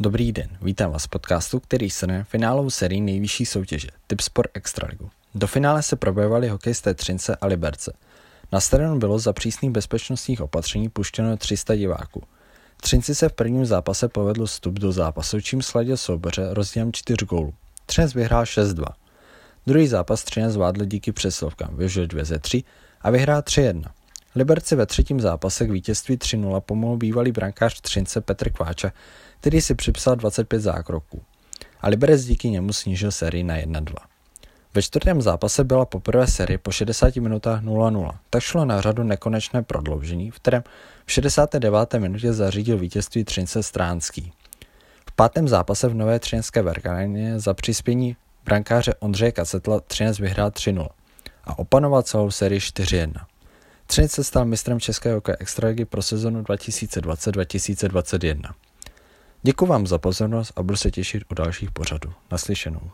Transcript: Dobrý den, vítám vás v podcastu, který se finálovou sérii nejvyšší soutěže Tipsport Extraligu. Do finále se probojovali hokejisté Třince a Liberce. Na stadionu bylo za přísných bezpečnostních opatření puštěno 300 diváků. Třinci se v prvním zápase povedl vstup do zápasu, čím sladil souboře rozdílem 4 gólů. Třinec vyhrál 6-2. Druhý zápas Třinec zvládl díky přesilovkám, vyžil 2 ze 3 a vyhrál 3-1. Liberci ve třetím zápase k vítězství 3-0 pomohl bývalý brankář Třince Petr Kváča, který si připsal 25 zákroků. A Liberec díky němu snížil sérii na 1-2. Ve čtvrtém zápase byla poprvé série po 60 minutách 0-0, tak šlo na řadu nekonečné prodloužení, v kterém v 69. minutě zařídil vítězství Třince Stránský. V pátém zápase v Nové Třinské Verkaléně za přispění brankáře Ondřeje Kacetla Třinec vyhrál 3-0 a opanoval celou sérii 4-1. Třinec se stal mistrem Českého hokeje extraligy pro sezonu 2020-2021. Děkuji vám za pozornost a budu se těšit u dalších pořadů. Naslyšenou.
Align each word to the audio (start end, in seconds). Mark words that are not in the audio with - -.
Dobrý 0.00 0.32
den, 0.32 0.48
vítám 0.62 0.90
vás 0.90 1.04
v 1.04 1.08
podcastu, 1.08 1.60
který 1.60 1.90
se 1.90 2.24
finálovou 2.28 2.70
sérii 2.70 3.00
nejvyšší 3.00 3.46
soutěže 3.46 3.88
Tipsport 4.06 4.50
Extraligu. 4.54 5.10
Do 5.34 5.46
finále 5.46 5.82
se 5.82 5.96
probojovali 5.96 6.48
hokejisté 6.48 6.94
Třince 6.94 7.36
a 7.36 7.46
Liberce. 7.46 7.92
Na 8.52 8.60
stadionu 8.60 8.98
bylo 8.98 9.18
za 9.18 9.32
přísných 9.32 9.70
bezpečnostních 9.70 10.40
opatření 10.40 10.88
puštěno 10.88 11.36
300 11.36 11.76
diváků. 11.76 12.22
Třinci 12.76 13.14
se 13.14 13.28
v 13.28 13.32
prvním 13.32 13.66
zápase 13.66 14.08
povedl 14.08 14.46
vstup 14.46 14.74
do 14.74 14.92
zápasu, 14.92 15.40
čím 15.40 15.62
sladil 15.62 15.96
souboře 15.96 16.48
rozdílem 16.50 16.92
4 16.92 17.26
gólů. 17.26 17.54
Třinec 17.86 18.14
vyhrál 18.14 18.44
6-2. 18.44 18.84
Druhý 19.66 19.86
zápas 19.86 20.24
Třinec 20.24 20.52
zvládl 20.52 20.84
díky 20.84 21.12
přesilovkám, 21.12 21.76
vyžil 21.76 22.06
2 22.06 22.24
ze 22.24 22.38
3 22.38 22.64
a 23.00 23.10
vyhrál 23.10 23.40
3-1. 23.40 23.84
Liberci 24.36 24.76
ve 24.76 24.86
třetím 24.86 25.20
zápase 25.20 25.66
k 25.66 25.70
vítězství 25.70 26.16
3-0 26.16 26.60
pomohl 26.60 26.96
bývalý 26.96 27.32
brankář 27.32 27.80
Třince 27.80 28.20
Petr 28.20 28.50
Kváča, 28.50 28.92
který 29.40 29.60
si 29.60 29.74
připsal 29.74 30.16
25 30.16 30.60
zákroků. 30.60 31.22
A 31.80 31.88
Liberec 31.88 32.24
díky 32.24 32.50
němu 32.50 32.72
snížil 32.72 33.10
sérii 33.10 33.44
na 33.44 33.56
1-2. 33.56 33.94
Ve 34.74 34.82
čtvrtém 34.82 35.22
zápase 35.22 35.64
byla 35.64 35.84
poprvé 35.84 36.26
série 36.26 36.58
po 36.58 36.70
60 36.70 37.16
minutách 37.16 37.62
0-0, 37.62 38.10
tak 38.30 38.42
šlo 38.42 38.64
na 38.64 38.80
řadu 38.80 39.02
nekonečné 39.02 39.62
prodloužení, 39.62 40.30
v 40.30 40.36
kterém 40.36 40.62
v 41.06 41.12
69. 41.12 41.94
minutě 41.94 42.32
zařídil 42.32 42.78
vítězství 42.78 43.24
Třince 43.24 43.62
Stránský. 43.62 44.32
V 45.08 45.12
pátém 45.12 45.48
zápase 45.48 45.88
v 45.88 45.94
Nové 45.94 46.18
Třinské 46.18 46.62
Verkaléně 46.62 47.40
za 47.40 47.54
přispění 47.54 48.16
brankáře 48.44 48.94
Ondřeje 48.94 49.32
Kacetla 49.32 49.80
Třinec 49.80 50.18
vyhrál 50.18 50.50
3-0 50.50 50.88
a 51.44 51.58
opanoval 51.58 52.02
celou 52.02 52.30
sérii 52.30 52.58
4-1. 52.60 53.12
Třinec 53.86 54.12
se 54.12 54.24
stal 54.24 54.44
mistrem 54.44 54.80
Českého 54.80 55.14
hokeje 55.14 55.36
extraligy 55.40 55.84
pro 55.84 56.02
sezonu 56.02 56.42
2020-2021. 56.42 58.52
Děkuji 59.42 59.66
vám 59.66 59.86
za 59.86 59.98
pozornost 59.98 60.52
a 60.56 60.62
budu 60.62 60.76
se 60.76 60.90
těšit 60.90 61.22
u 61.30 61.34
dalších 61.34 61.70
pořadů. 61.70 62.12
Naslyšenou. 62.30 62.90